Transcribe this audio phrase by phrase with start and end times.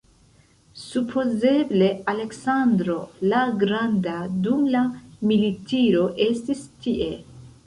[0.83, 2.95] Supozeble Aleksandro
[3.35, 4.15] la Granda
[4.49, 4.83] dum la
[5.33, 7.13] militiro estis tie.